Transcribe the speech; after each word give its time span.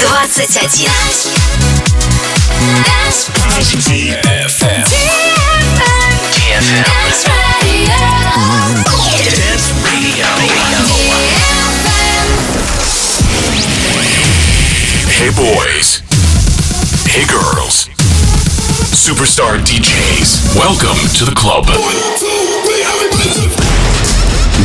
21. 0.00 0.24
DFM. 3.84 4.82
Dance 4.82 5.30
Radio. 7.46 7.94
Dance 9.30 9.70
Radio. 9.86 10.26
Hey 15.14 15.30
boys. 15.30 16.02
Hey 17.06 17.24
girls. 17.26 17.86
Superstar 18.90 19.58
DJs. 19.62 20.56
Welcome 20.56 20.98
to 21.18 21.24
the 21.24 21.34
club. 21.36 21.66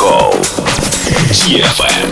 Call. 0.00 0.32
DFM. 1.44 2.08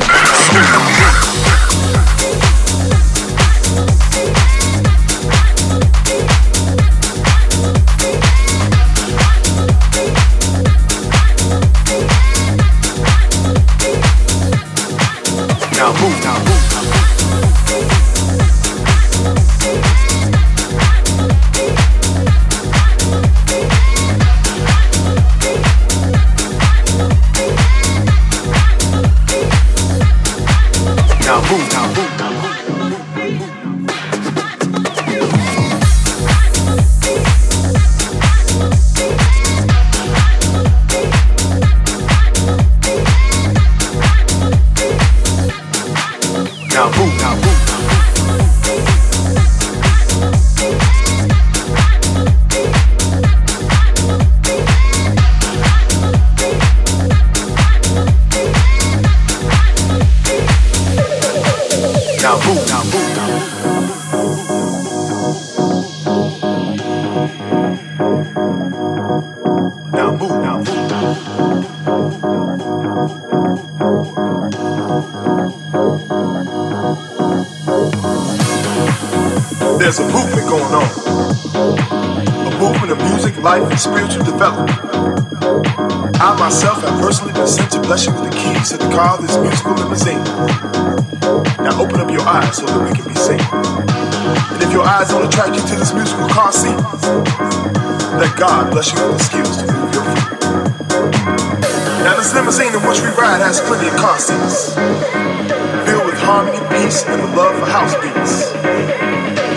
filled 104.49 106.06
with 106.06 106.19
harmony, 106.19 106.59
peace, 106.71 107.05
and 107.05 107.21
the 107.21 107.37
love 107.37 107.55
for 107.59 107.67
house 107.67 107.95
beats. 108.00 108.47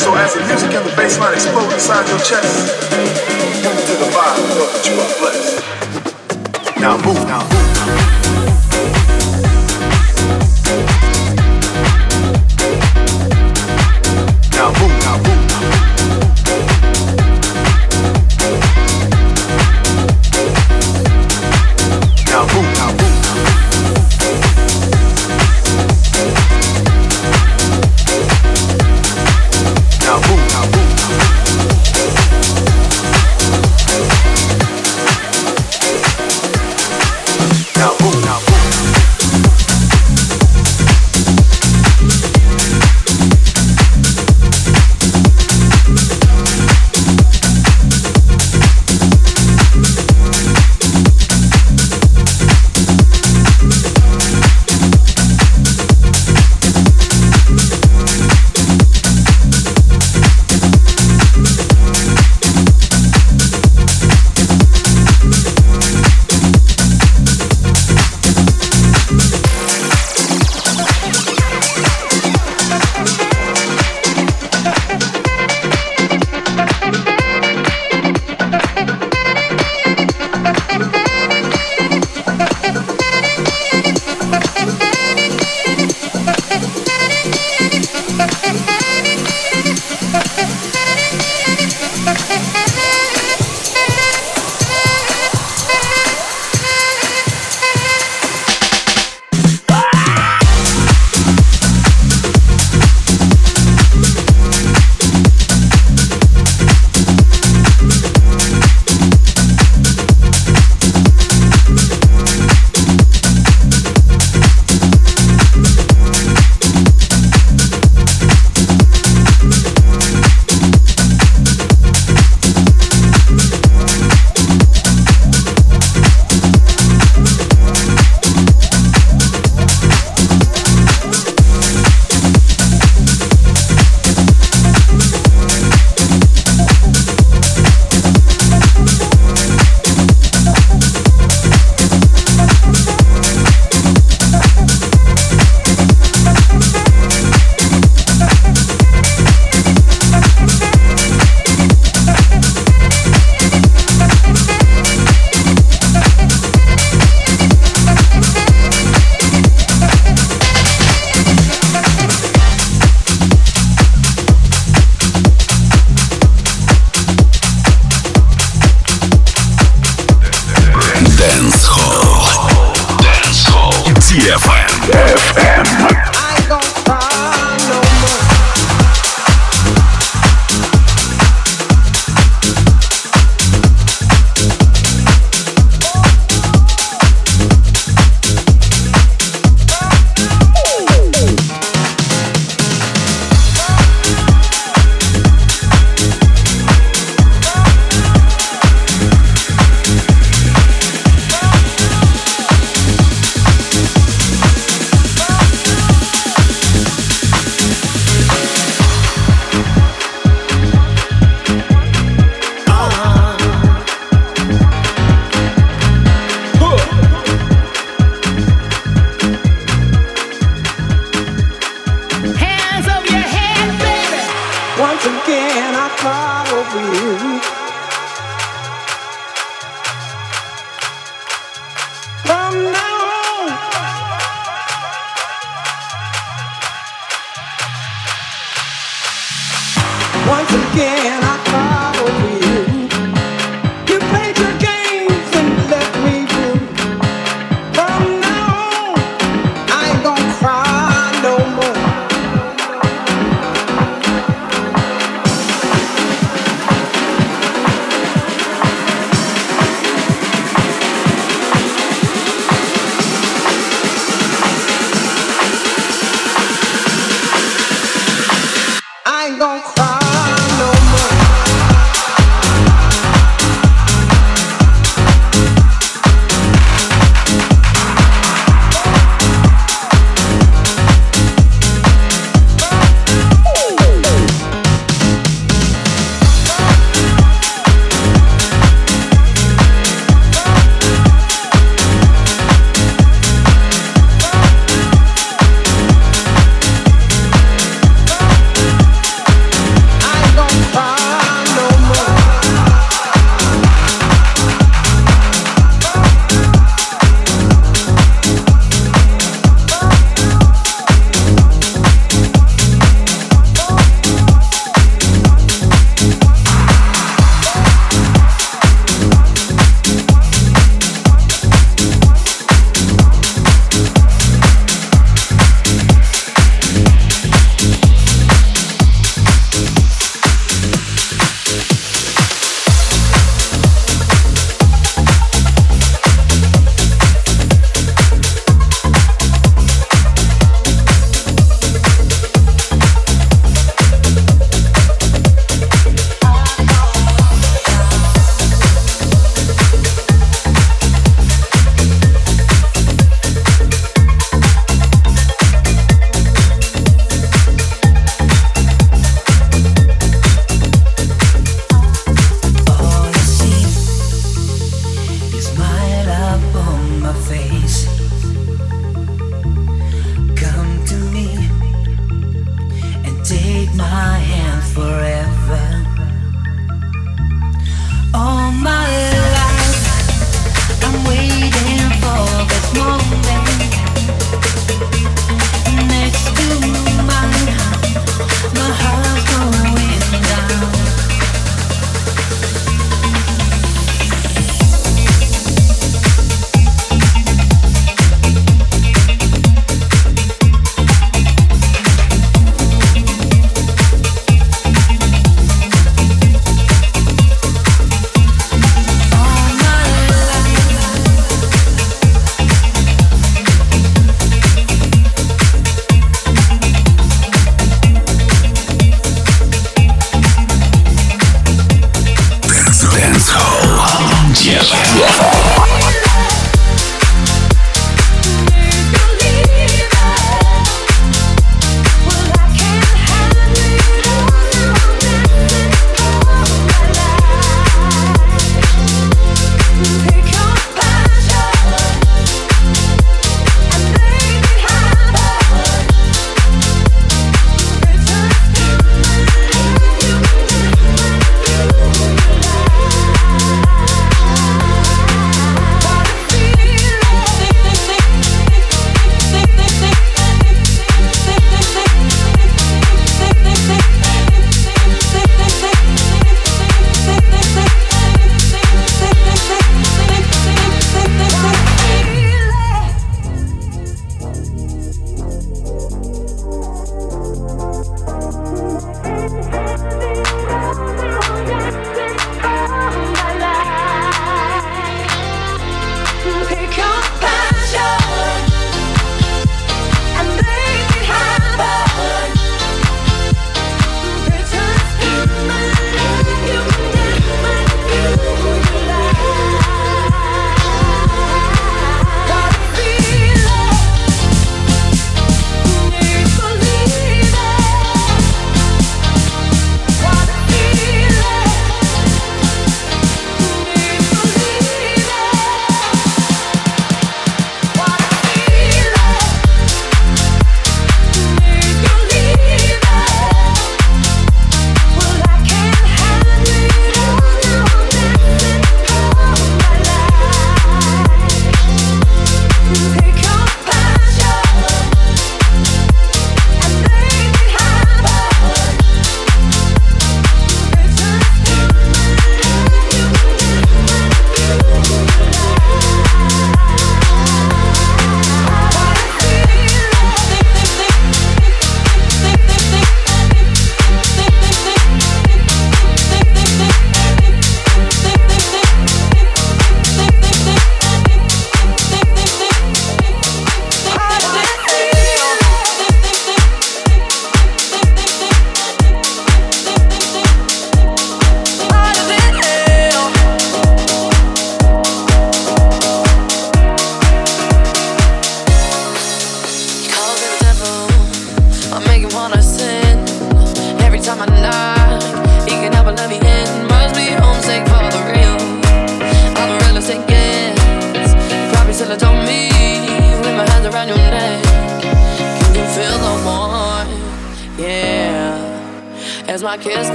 So 0.00 0.14
as 0.14 0.32
the 0.34 0.40
music 0.46 0.72
and 0.72 0.88
the 0.88 0.96
bass 0.96 1.18
line 1.18 1.34
explode 1.34 1.72
inside 1.72 2.08
your 2.08 2.18
chest, 2.20 2.80
move 3.64 3.80
to 3.84 3.94
the 4.00 4.08
vibe, 4.16 4.48
know 4.56 4.66
that 4.72 4.84
you 4.88 4.94
are 5.04 5.12
blessed. 5.20 6.80
Now 6.80 6.96
move, 6.96 7.26
now 7.26 7.42
move. 7.42 7.67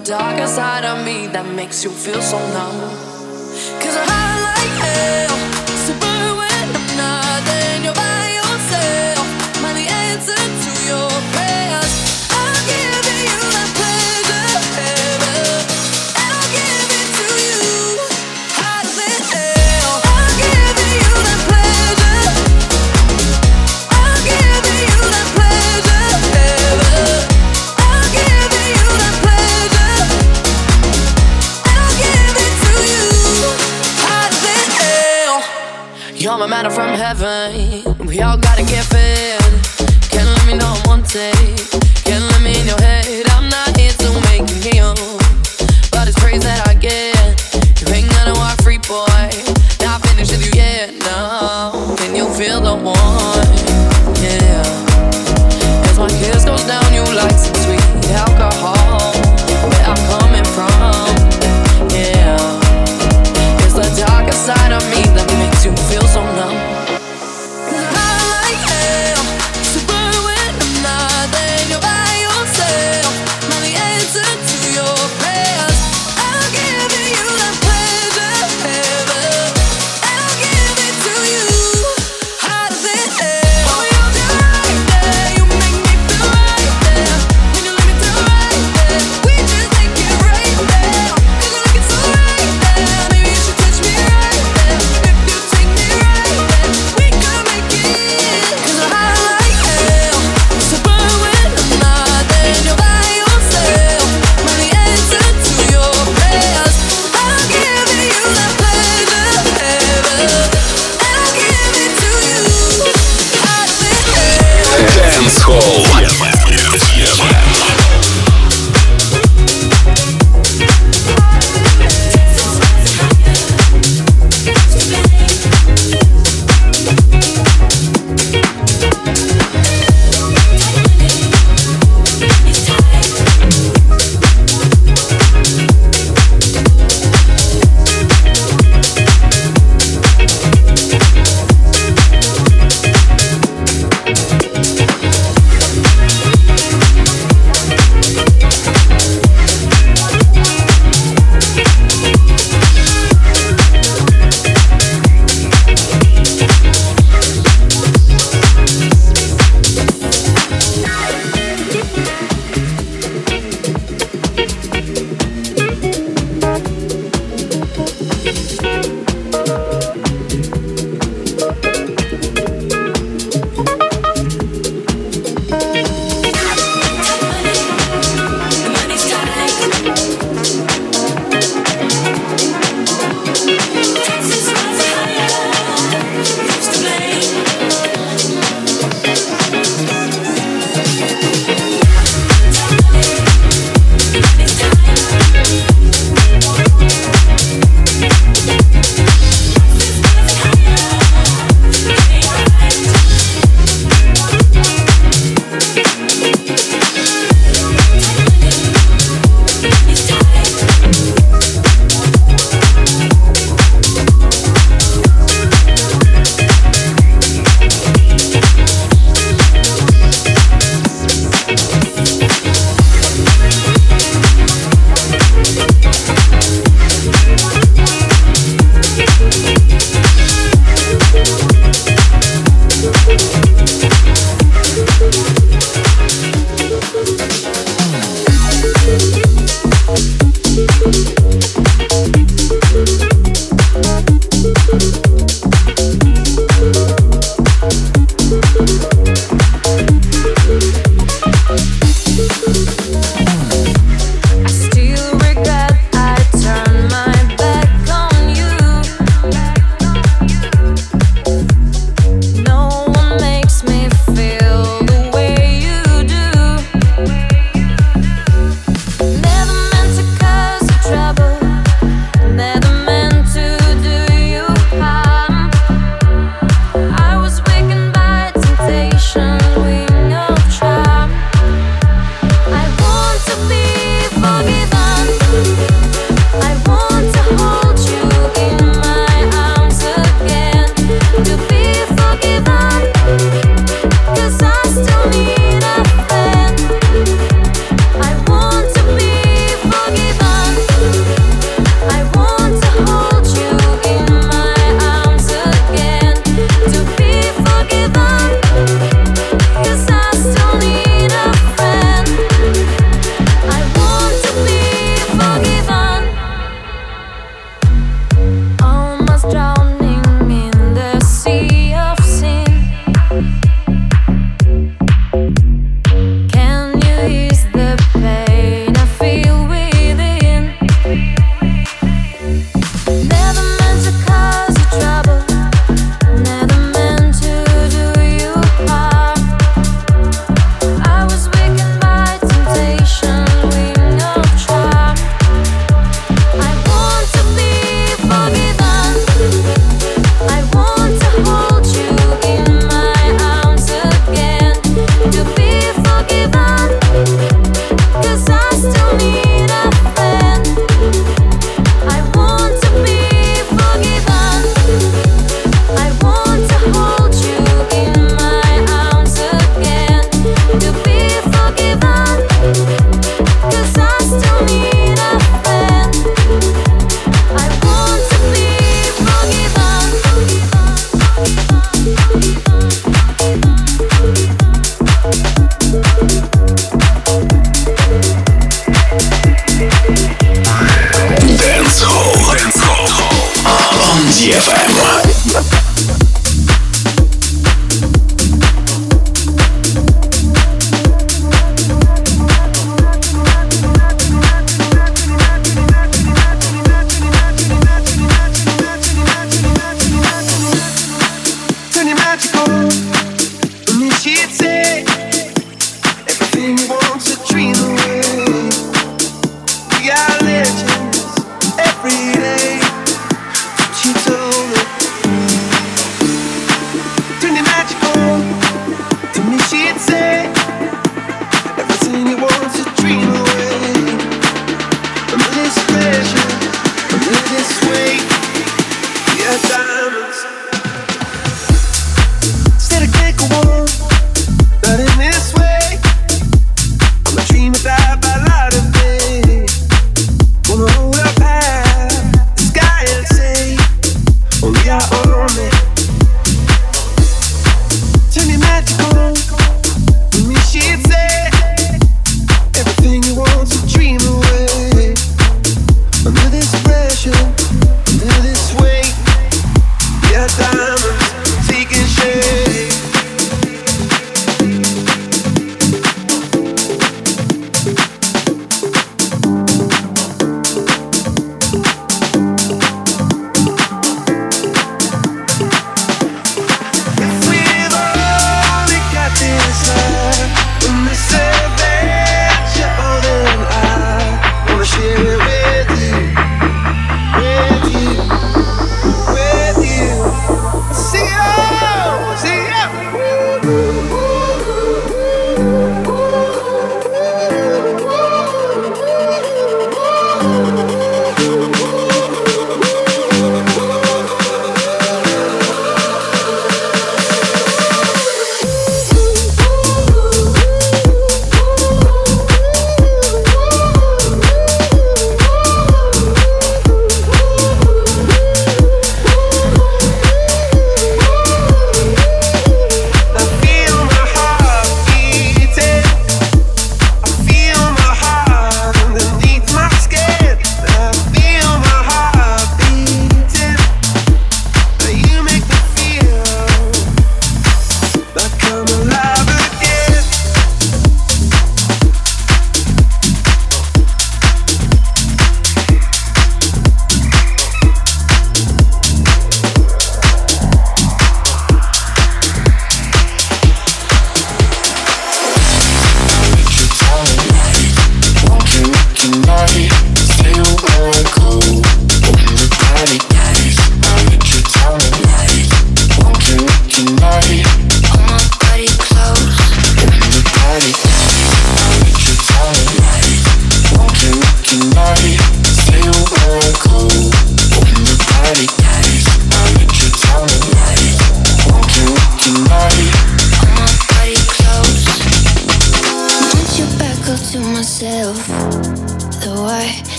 darker 0.00 0.46
side 0.46 0.84
of 0.84 1.04
me 1.04 1.26
that 1.28 1.46
makes 1.54 1.82
you 1.84 1.90
feel 1.90 2.20
so 2.22 2.38
numb. 2.52 2.87
We 37.08 38.20
all 38.20 38.36
gotta 38.36 38.62
get 38.64 38.84
fit. 38.84 39.17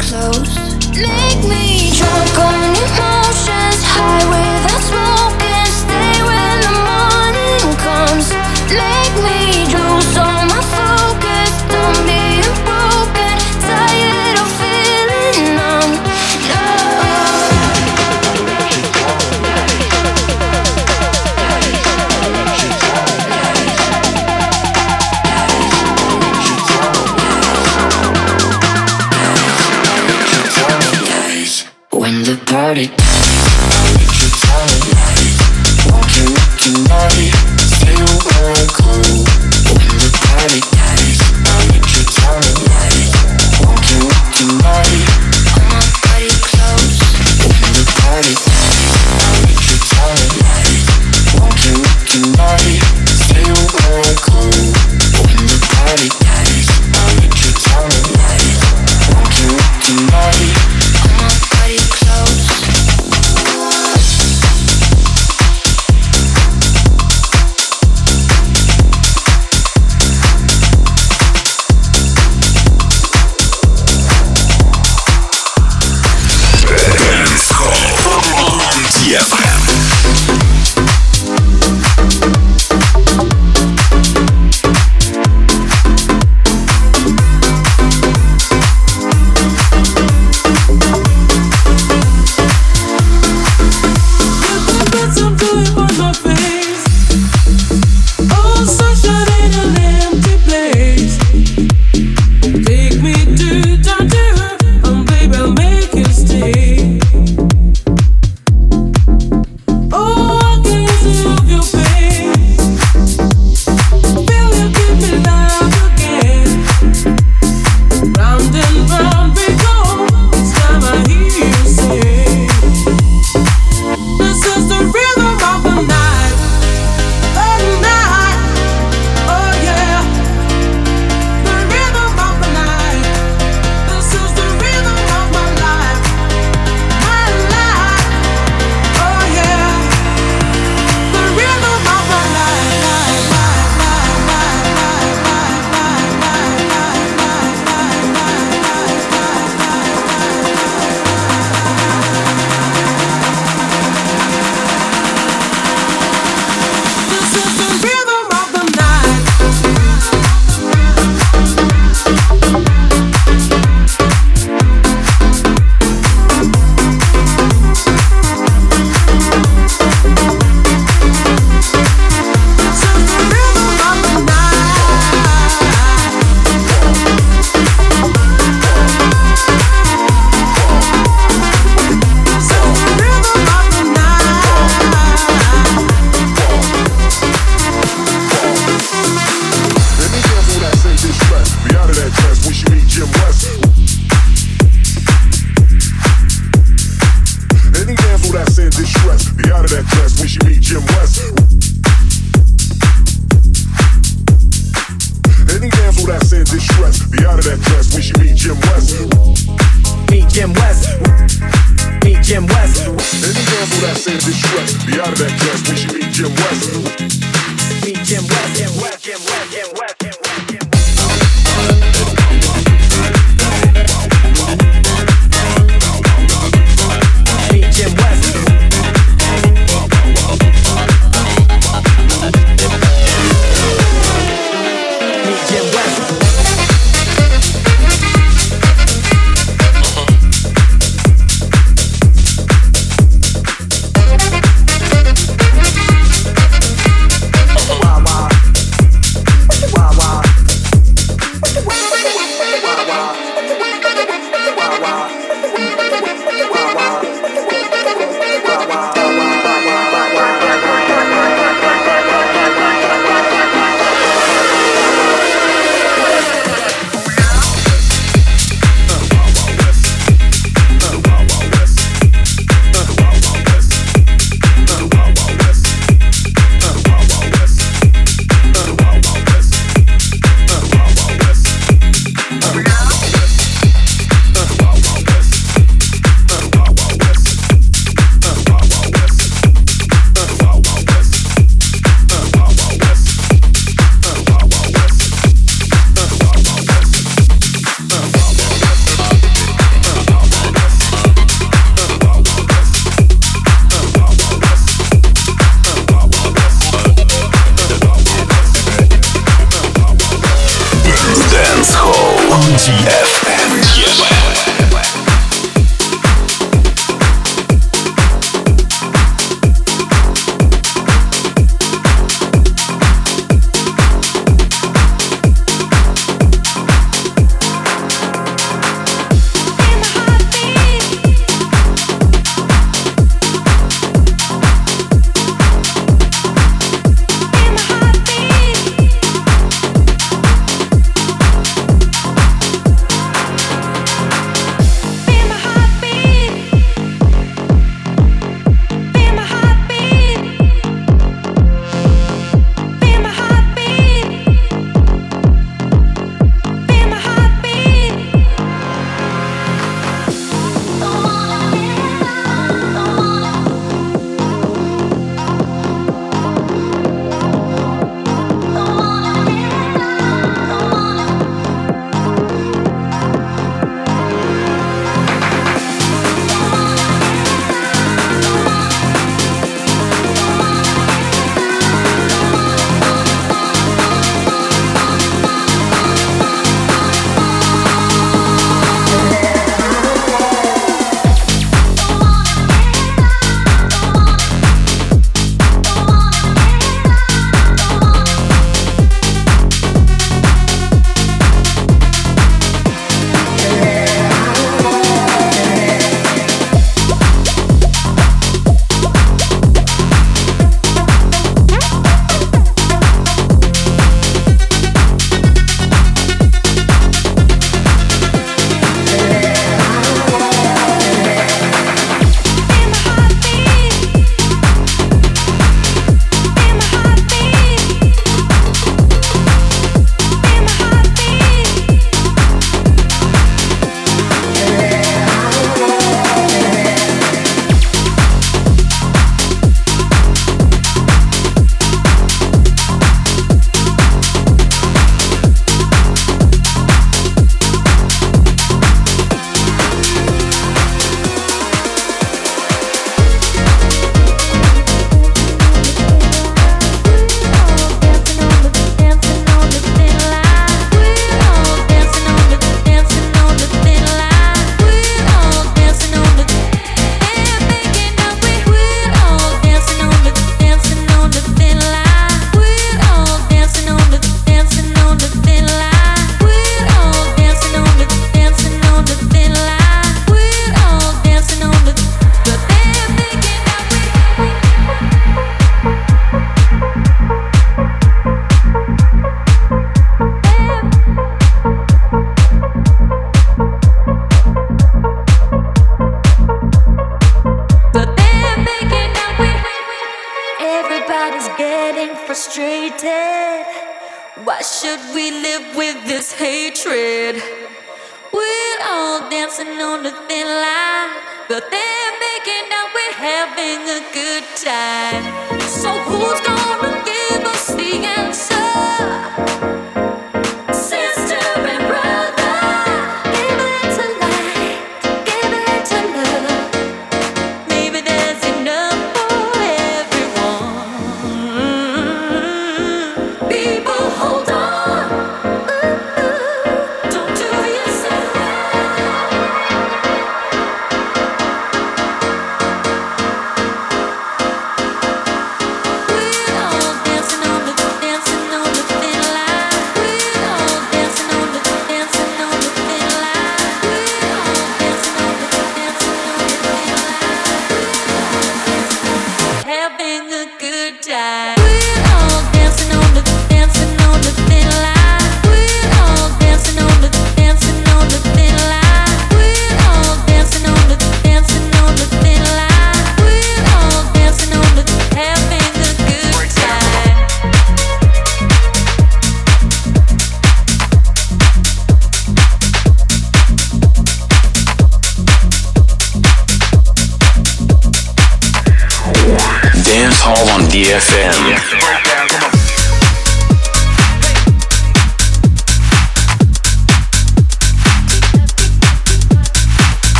Close. 0.00 0.56
Make 0.96 1.42
me 1.44 1.92
drunk 1.96 2.38
on 2.38 2.54
emotions, 2.64 3.82
high 3.84 4.24
without 4.30 4.80
smoking. 4.80 5.09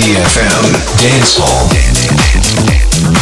DFM 0.00 0.72
Dancehall. 0.96 1.68
Dance, 1.68 2.06
dance, 2.06 2.54
dance. 2.64 3.19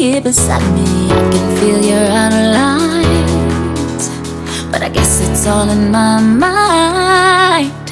Here 0.00 0.22
beside 0.22 0.64
me, 0.72 1.12
I 1.12 1.30
can 1.30 1.56
feel 1.60 1.78
your 1.84 2.06
outer 2.08 2.46
lines, 2.56 4.08
but 4.72 4.80
I 4.80 4.88
guess 4.88 5.20
it's 5.20 5.46
all 5.46 5.68
in 5.68 5.90
my 5.90 6.18
mind. 6.22 7.86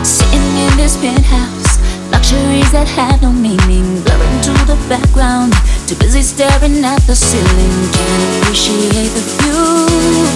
Sitting 0.00 0.48
in 0.64 0.72
this 0.80 0.96
penthouse, 0.96 1.76
luxuries 2.10 2.72
that 2.72 2.88
have 2.88 3.20
no 3.20 3.32
meaning, 3.32 4.00
blurring 4.00 4.40
to 4.48 4.52
the 4.64 4.80
background. 4.88 5.52
Too 5.86 5.96
busy 5.96 6.22
staring 6.22 6.82
at 6.82 7.02
the 7.02 7.14
ceiling, 7.14 7.76
can't 7.92 8.24
appreciate 8.40 9.12
the 9.12 9.20
view. 9.36 10.32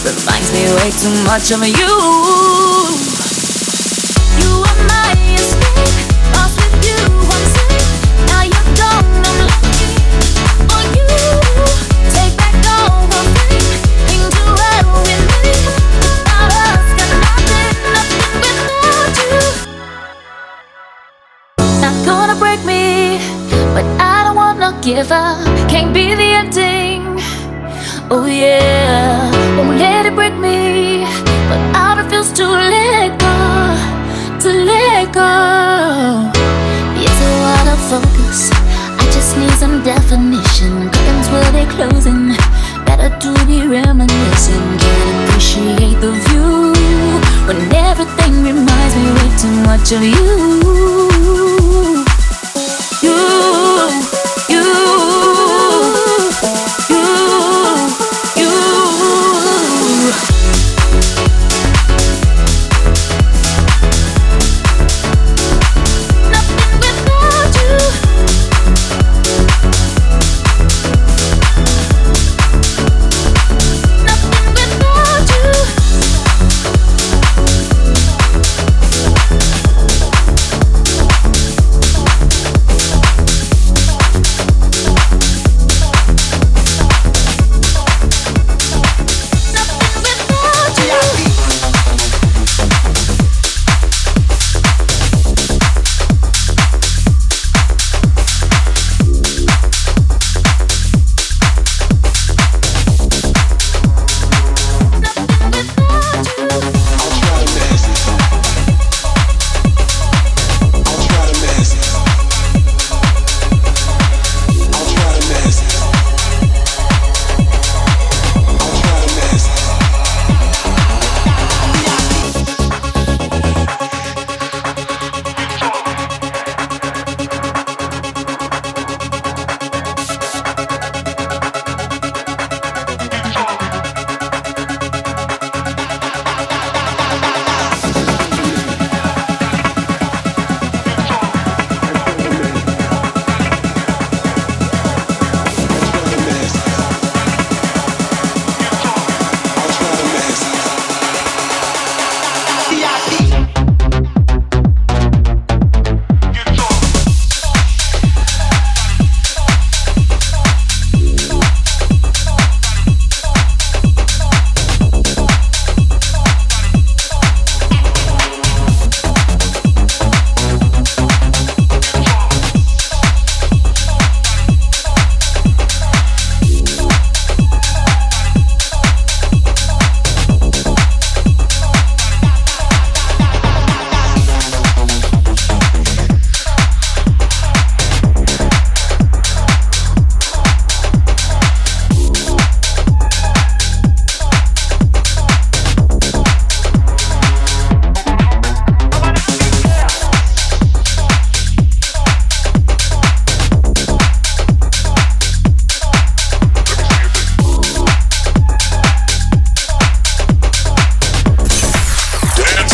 Reminds 0.00 0.48
me 0.56 0.64
way 0.80 0.96
too 0.96 1.12
much 1.28 1.52
of 1.52 1.60
you. 1.60 1.92
You 4.40 4.64
are 4.64 4.80
my 4.88 5.12
escape, 5.36 6.03
gonna 22.04 22.34
break 22.36 22.60
me, 22.64 23.18
but 23.74 23.84
I 24.00 24.24
don't 24.24 24.36
wanna 24.36 24.78
give 24.82 25.10
up. 25.10 25.40
Can't 25.68 25.92
be 25.94 26.14
the 26.14 26.30
ending. 26.40 27.02
Oh 28.10 28.26
yeah, 28.26 29.30
won't 29.56 29.78
let 29.78 30.06
it 30.06 30.14
break 30.14 30.34
me, 30.34 31.04
but 31.48 31.60
I 31.74 32.02
refuse 32.02 32.30
to 32.32 32.46
let 32.46 33.18
go, 33.18 33.36
to 34.42 34.50
let 34.52 35.12
go. 35.12 36.30
It's 37.00 37.20
a 37.28 37.32
lot 37.46 37.66
of 37.72 37.78
focus. 37.90 38.50
I 39.00 39.04
just 39.16 39.36
need 39.36 39.54
some 39.62 39.82
definition. 39.82 40.90
Curtains 40.90 41.28
were 41.32 41.50
they 41.56 41.66
closing? 41.76 42.36
Better 42.84 43.10
to 43.24 43.30
be 43.46 43.66
reminiscing. 43.66 44.66
Can't 44.78 45.28
appreciate 45.28 45.98
the 46.04 46.12
view 46.28 46.72
when 47.48 47.58
everything 47.72 48.34
reminds 48.44 48.94
me 48.96 49.08
way 49.16 49.30
too 49.40 49.54
much 49.64 49.92
of. 49.92 50.02
You, 50.04 51.13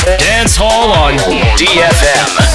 Dance 0.07 0.57
Hall 0.57 0.93
on 0.93 1.19
DFM. 1.59 2.50